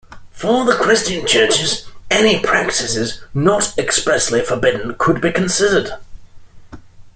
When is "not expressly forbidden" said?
3.35-4.95